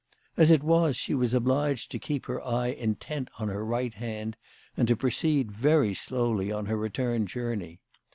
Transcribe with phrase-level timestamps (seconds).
[0.35, 4.35] As it was she was obliged to keep her eye intent on her right hand,
[4.75, 7.81] and to proceed very slowly on her return journey.